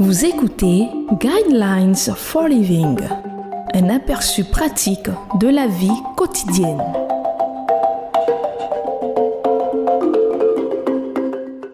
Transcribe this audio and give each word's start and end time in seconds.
Vous 0.00 0.24
écoutez 0.24 0.88
Guidelines 1.20 1.94
for 1.94 2.48
Living, 2.48 2.98
un 3.74 3.88
aperçu 3.90 4.42
pratique 4.42 5.08
de 5.38 5.46
la 5.46 5.68
vie 5.68 6.02
quotidienne. 6.16 6.82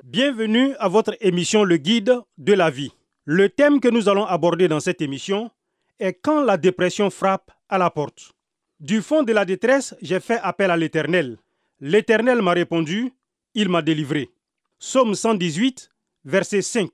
Bienvenue 0.04 0.75
à 0.79 0.89
votre 0.89 1.17
émission 1.22 1.64
Le 1.64 1.79
Guide 1.79 2.21
de 2.36 2.53
la 2.53 2.68
vie. 2.68 2.93
Le 3.25 3.48
thème 3.48 3.80
que 3.80 3.89
nous 3.89 4.11
allons 4.11 4.27
aborder 4.27 4.68
dans 4.68 4.80
cette 4.80 5.00
émission 5.00 5.50
est 5.98 6.12
quand 6.12 6.43
la 6.43 6.59
dépression 6.59 7.09
frappe 7.09 7.50
à 7.71 7.79
la 7.79 7.89
porte. 7.89 8.32
Du 8.80 9.00
fond 9.00 9.23
de 9.23 9.32
la 9.32 9.46
détresse, 9.46 9.95
j'ai 10.02 10.21
fait 10.21 10.41
appel 10.43 10.71
à 10.71 10.77
l'Éternel. 10.77 11.39
L'Éternel 11.80 12.43
m'a 12.43 12.52
répondu, 12.52 13.14
il 13.55 13.71
m'a 13.71 13.80
délivré. 13.80 14.29
Psaume 14.79 15.14
118, 15.14 15.89
verset 16.27 16.61
5. 16.61 16.91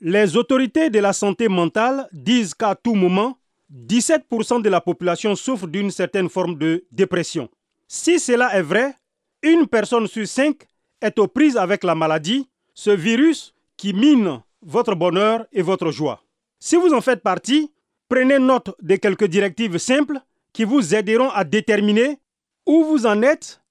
Les 0.00 0.36
autorités 0.36 0.90
de 0.90 0.98
la 0.98 1.14
santé 1.14 1.48
mentale 1.48 2.06
disent 2.12 2.52
qu'à 2.52 2.74
tout 2.74 2.94
moment, 2.94 3.38
17% 3.72 4.60
de 4.60 4.68
la 4.68 4.82
population 4.82 5.34
souffre 5.34 5.66
d'une 5.66 5.90
certaine 5.90 6.28
forme 6.28 6.56
de 6.56 6.84
dépression. 6.92 7.48
Si 7.88 8.20
cela 8.20 8.54
est 8.54 8.62
vrai, 8.62 8.94
une 9.42 9.66
personne 9.66 10.06
sur 10.06 10.26
cinq 10.26 10.66
est 11.00 11.18
aux 11.18 11.28
prises 11.28 11.56
avec 11.56 11.82
la 11.82 11.94
maladie, 11.94 12.46
ce 12.74 12.90
virus 12.90 13.54
qui 13.78 13.94
mine 13.94 14.42
votre 14.60 14.94
bonheur 14.94 15.46
et 15.50 15.62
votre 15.62 15.90
joie. 15.90 16.22
Si 16.58 16.76
vous 16.76 16.92
en 16.92 17.00
faites 17.00 17.22
partie, 17.22 17.72
prenez 18.08 18.38
note 18.38 18.76
de 18.82 18.96
quelques 18.96 19.26
directives 19.26 19.78
simples 19.78 20.20
qui 20.52 20.64
vous 20.64 20.94
aideront 20.94 21.30
à 21.30 21.44
déterminer 21.44 22.18
où 22.66 22.84
vous 22.84 23.06
en 23.06 23.22
êtes 23.22 23.62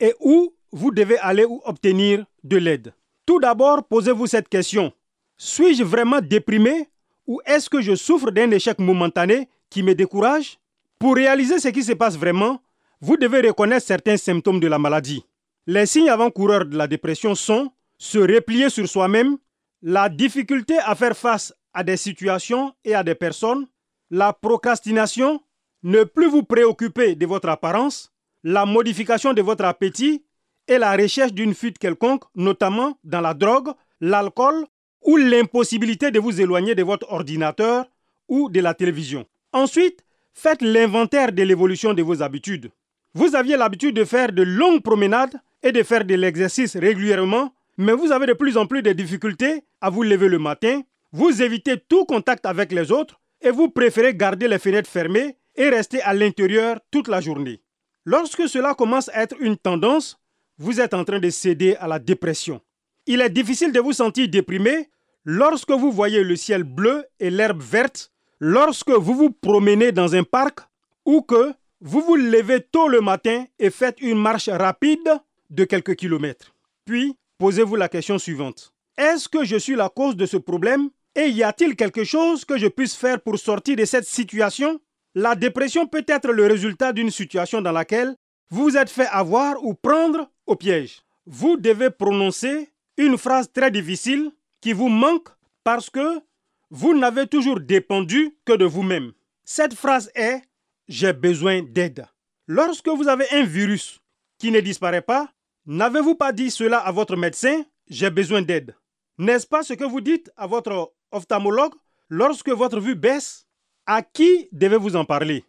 et 0.00 0.14
où 0.20 0.54
vous 0.72 0.90
devez 0.90 1.18
aller 1.18 1.44
ou 1.44 1.60
obtenir 1.66 2.24
de 2.42 2.56
l'aide. 2.56 2.94
Tout 3.26 3.38
d'abord, 3.38 3.84
posez-vous 3.84 4.26
cette 4.26 4.48
question. 4.48 4.92
Suis-je 5.36 5.82
vraiment 5.82 6.20
déprimé 6.20 6.88
ou 7.26 7.40
est-ce 7.46 7.70
que 7.70 7.80
je 7.80 7.94
souffre 7.94 8.30
d'un 8.30 8.50
échec 8.50 8.78
momentané 8.78 9.48
qui 9.70 9.82
me 9.82 9.94
décourage? 9.94 10.58
Pour 10.98 11.16
réaliser 11.16 11.58
ce 11.58 11.68
qui 11.68 11.82
se 11.82 11.92
passe 11.92 12.16
vraiment, 12.16 12.60
vous 13.00 13.16
devez 13.16 13.40
reconnaître 13.40 13.86
certains 13.86 14.16
symptômes 14.16 14.60
de 14.60 14.66
la 14.66 14.78
maladie. 14.78 15.24
Les 15.66 15.86
signes 15.86 16.10
avant-coureurs 16.10 16.66
de 16.66 16.76
la 16.76 16.86
dépression 16.86 17.34
sont 17.34 17.72
se 17.98 18.18
replier 18.18 18.68
sur 18.68 18.88
soi-même, 18.88 19.38
la 19.82 20.08
difficulté 20.08 20.78
à 20.78 20.94
faire 20.94 21.16
face 21.16 21.54
à 21.72 21.82
des 21.82 21.96
situations 21.96 22.74
et 22.84 22.94
à 22.94 23.02
des 23.02 23.14
personnes, 23.14 23.66
la 24.10 24.32
procrastination, 24.32 25.42
ne 25.82 26.04
plus 26.04 26.28
vous 26.28 26.42
préoccuper 26.42 27.14
de 27.14 27.26
votre 27.26 27.48
apparence, 27.48 28.12
la 28.42 28.64
modification 28.64 29.32
de 29.32 29.42
votre 29.42 29.64
appétit 29.64 30.24
et 30.68 30.78
la 30.78 30.96
recherche 30.96 31.32
d'une 31.32 31.54
fuite 31.54 31.78
quelconque, 31.78 32.24
notamment 32.34 32.98
dans 33.04 33.20
la 33.20 33.34
drogue, 33.34 33.72
l'alcool 34.00 34.66
ou 35.04 35.16
l'impossibilité 35.16 36.10
de 36.10 36.18
vous 36.18 36.40
éloigner 36.40 36.74
de 36.74 36.82
votre 36.82 37.10
ordinateur 37.12 37.86
ou 38.28 38.48
de 38.48 38.60
la 38.60 38.74
télévision. 38.74 39.26
Ensuite, 39.52 40.04
faites 40.32 40.62
l'inventaire 40.62 41.32
de 41.32 41.42
l'évolution 41.42 41.94
de 41.94 42.02
vos 42.02 42.22
habitudes. 42.22 42.70
Vous 43.14 43.36
aviez 43.36 43.56
l'habitude 43.56 43.94
de 43.94 44.04
faire 44.04 44.32
de 44.32 44.42
longues 44.42 44.82
promenades 44.82 45.34
et 45.62 45.72
de 45.72 45.82
faire 45.82 46.04
de 46.04 46.14
l'exercice 46.14 46.76
régulièrement, 46.76 47.54
mais 47.76 47.92
vous 47.92 48.12
avez 48.12 48.26
de 48.26 48.32
plus 48.32 48.56
en 48.56 48.66
plus 48.66 48.82
de 48.82 48.92
difficultés 48.92 49.62
à 49.80 49.90
vous 49.90 50.02
lever 50.02 50.28
le 50.28 50.38
matin, 50.38 50.82
vous 51.12 51.42
évitez 51.42 51.76
tout 51.78 52.04
contact 52.06 52.44
avec 52.46 52.72
les 52.72 52.90
autres 52.90 53.20
et 53.40 53.50
vous 53.50 53.68
préférez 53.68 54.14
garder 54.14 54.48
les 54.48 54.58
fenêtres 54.58 54.90
fermées 54.90 55.36
et 55.54 55.68
rester 55.68 56.02
à 56.02 56.12
l'intérieur 56.14 56.80
toute 56.90 57.08
la 57.08 57.20
journée. 57.20 57.60
Lorsque 58.04 58.48
cela 58.48 58.74
commence 58.74 59.08
à 59.10 59.22
être 59.22 59.36
une 59.40 59.56
tendance, 59.56 60.18
vous 60.58 60.80
êtes 60.80 60.94
en 60.94 61.04
train 61.04 61.20
de 61.20 61.30
céder 61.30 61.76
à 61.76 61.86
la 61.86 61.98
dépression. 61.98 62.60
Il 63.06 63.20
est 63.20 63.30
difficile 63.30 63.72
de 63.72 63.80
vous 63.80 63.92
sentir 63.92 64.28
déprimé 64.28 64.88
lorsque 65.24 65.70
vous 65.70 65.90
voyez 65.90 66.22
le 66.22 66.36
ciel 66.36 66.62
bleu 66.62 67.04
et 67.20 67.30
l'herbe 67.30 67.62
verte, 67.62 68.12
lorsque 68.40 68.90
vous 68.90 69.14
vous 69.14 69.30
promenez 69.30 69.92
dans 69.92 70.14
un 70.14 70.22
parc 70.22 70.60
ou 71.04 71.22
que 71.22 71.52
vous 71.80 72.00
vous 72.00 72.16
levez 72.16 72.60
tôt 72.60 72.88
le 72.88 73.00
matin 73.00 73.44
et 73.58 73.70
faites 73.70 74.00
une 74.00 74.18
marche 74.18 74.48
rapide 74.48 75.20
de 75.50 75.64
quelques 75.64 75.96
kilomètres. 75.96 76.54
Puis, 76.84 77.16
posez-vous 77.38 77.76
la 77.76 77.88
question 77.88 78.18
suivante. 78.18 78.72
Est-ce 78.96 79.28
que 79.28 79.44
je 79.44 79.56
suis 79.56 79.74
la 79.74 79.88
cause 79.88 80.16
de 80.16 80.26
ce 80.26 80.36
problème 80.36 80.90
et 81.14 81.28
y 81.28 81.42
a-t-il 81.42 81.76
quelque 81.76 82.04
chose 82.04 82.44
que 82.44 82.58
je 82.58 82.66
puisse 82.66 82.94
faire 82.94 83.20
pour 83.20 83.38
sortir 83.38 83.76
de 83.76 83.84
cette 83.84 84.06
situation? 84.06 84.80
La 85.14 85.34
dépression 85.34 85.86
peut 85.86 86.04
être 86.08 86.32
le 86.32 86.46
résultat 86.46 86.92
d'une 86.92 87.10
situation 87.10 87.60
dans 87.62 87.72
laquelle 87.72 88.16
vous 88.50 88.64
vous 88.64 88.76
êtes 88.76 88.90
fait 88.90 89.06
avoir 89.06 89.64
ou 89.64 89.74
prendre 89.74 90.30
au 90.46 90.56
piège. 90.56 91.02
Vous 91.26 91.56
devez 91.56 91.90
prononcer 91.90 92.70
une 92.96 93.16
phrase 93.16 93.50
très 93.52 93.70
difficile 93.70 94.30
qui 94.64 94.72
vous 94.72 94.88
manque 94.88 95.28
parce 95.62 95.90
que 95.90 96.22
vous 96.70 96.98
n'avez 96.98 97.26
toujours 97.26 97.60
dépendu 97.60 98.34
que 98.46 98.54
de 98.54 98.64
vous-même. 98.64 99.12
Cette 99.44 99.74
phrase 99.74 100.10
est 100.14 100.40
j'ai 100.88 101.12
besoin 101.12 101.60
d'aide. 101.62 102.06
Lorsque 102.46 102.88
vous 102.88 103.06
avez 103.06 103.26
un 103.32 103.44
virus 103.44 104.00
qui 104.38 104.50
ne 104.50 104.60
disparaît 104.60 105.02
pas, 105.02 105.28
n'avez-vous 105.66 106.14
pas 106.14 106.32
dit 106.32 106.50
cela 106.50 106.78
à 106.78 106.90
votre 106.92 107.14
médecin 107.14 107.62
j'ai 107.90 108.08
besoin 108.08 108.40
d'aide 108.40 108.74
N'est-ce 109.18 109.46
pas 109.46 109.62
ce 109.62 109.74
que 109.74 109.84
vous 109.84 110.00
dites 110.00 110.30
à 110.34 110.46
votre 110.46 110.94
ophtalmologue 111.10 111.74
lorsque 112.08 112.48
votre 112.48 112.80
vue 112.80 112.94
baisse? 112.94 113.46
À 113.84 114.00
qui 114.00 114.48
devez-vous 114.50 114.96
en 114.96 115.04
parler? 115.04 115.44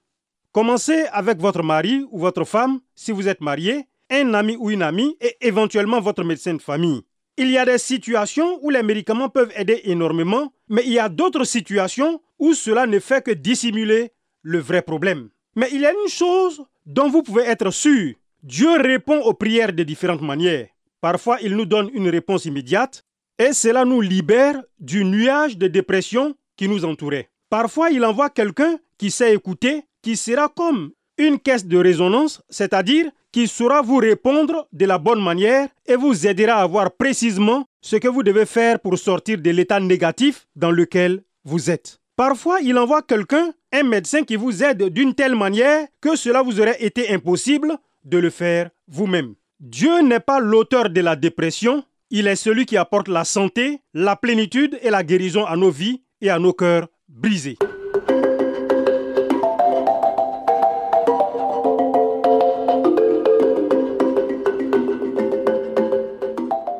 Commencez 0.51 1.05
avec 1.13 1.37
votre 1.39 1.63
mari 1.63 2.05
ou 2.11 2.19
votre 2.19 2.43
femme 2.43 2.81
si 2.95 3.13
vous 3.13 3.29
êtes 3.29 3.39
marié, 3.39 3.87
un 4.09 4.33
ami 4.33 4.57
ou 4.59 4.71
une 4.71 4.81
amie 4.81 5.15
et 5.21 5.37
éventuellement 5.39 6.01
votre 6.01 6.25
médecin 6.25 6.53
de 6.55 6.61
famille. 6.61 7.01
Il 7.37 7.51
y 7.51 7.57
a 7.57 7.65
des 7.65 7.77
situations 7.77 8.59
où 8.61 8.69
les 8.69 8.81
médicaments 8.81 9.27
peuvent 9.27 9.51
aider 9.57 9.81
énormément, 9.83 10.53
mais 10.69 10.83
il 10.85 10.93
y 10.93 10.99
a 10.99 11.09
d'autres 11.09 11.43
situations 11.43 12.21
où 12.39 12.53
cela 12.53 12.87
ne 12.87 12.99
fait 12.99 13.23
que 13.23 13.31
dissimuler 13.31 14.13
le 14.41 14.59
vrai 14.59 14.81
problème. 14.81 15.29
Mais 15.55 15.69
il 15.73 15.81
y 15.81 15.85
a 15.85 15.91
une 15.91 16.09
chose 16.09 16.63
dont 16.85 17.09
vous 17.09 17.23
pouvez 17.23 17.43
être 17.43 17.71
sûr. 17.71 18.13
Dieu 18.41 18.71
répond 18.79 19.19
aux 19.21 19.33
prières 19.33 19.73
de 19.73 19.83
différentes 19.83 20.21
manières. 20.21 20.67
Parfois, 21.01 21.39
il 21.41 21.57
nous 21.57 21.65
donne 21.65 21.89
une 21.93 22.07
réponse 22.07 22.45
immédiate 22.45 23.03
et 23.37 23.51
cela 23.51 23.83
nous 23.83 23.99
libère 23.99 24.61
du 24.79 25.03
nuage 25.03 25.57
de 25.57 25.67
dépression 25.67 26.35
qui 26.55 26.69
nous 26.69 26.85
entourait. 26.85 27.29
Parfois, 27.49 27.89
il 27.89 28.05
envoie 28.05 28.29
quelqu'un 28.29 28.79
qui 28.97 29.11
sait 29.11 29.33
écouter, 29.33 29.83
qui 30.01 30.15
sera 30.15 30.47
comme 30.47 30.91
une 31.17 31.39
caisse 31.39 31.65
de 31.65 31.77
résonance, 31.77 32.41
c'est-à-dire 32.49 33.05
qui 33.31 33.47
saura 33.47 33.81
vous 33.81 33.97
répondre 33.97 34.67
de 34.71 34.85
la 34.85 34.97
bonne 34.97 35.21
manière 35.21 35.67
et 35.85 35.95
vous 35.95 36.25
aidera 36.25 36.55
à 36.55 36.67
voir 36.67 36.91
précisément 36.91 37.65
ce 37.81 37.97
que 37.97 38.07
vous 38.07 38.23
devez 38.23 38.45
faire 38.45 38.79
pour 38.79 38.97
sortir 38.97 39.37
de 39.39 39.49
l'état 39.51 39.79
négatif 39.79 40.47
dans 40.55 40.71
lequel 40.71 41.21
vous 41.43 41.69
êtes. 41.69 41.99
Parfois, 42.15 42.61
il 42.61 42.77
envoie 42.77 43.01
quelqu'un, 43.01 43.51
un 43.73 43.83
médecin 43.83 44.23
qui 44.23 44.37
vous 44.37 44.63
aide 44.63 44.83
d'une 44.83 45.13
telle 45.13 45.35
manière 45.35 45.85
que 45.99 46.15
cela 46.15 46.41
vous 46.41 46.61
aurait 46.61 46.81
été 46.81 47.13
impossible 47.13 47.77
de 48.05 48.17
le 48.17 48.29
faire 48.29 48.69
vous-même. 48.87 49.35
Dieu 49.59 50.01
n'est 50.01 50.21
pas 50.21 50.39
l'auteur 50.39 50.89
de 50.89 51.01
la 51.01 51.15
dépression, 51.15 51.83
il 52.09 52.27
est 52.27 52.35
celui 52.35 52.65
qui 52.65 52.77
apporte 52.77 53.07
la 53.09 53.25
santé, 53.25 53.81
la 53.93 54.15
plénitude 54.15 54.79
et 54.81 54.89
la 54.89 55.03
guérison 55.03 55.45
à 55.45 55.57
nos 55.57 55.71
vies 55.71 56.01
et 56.21 56.29
à 56.29 56.39
nos 56.39 56.53
cœurs 56.53 56.87
brisés. 57.09 57.57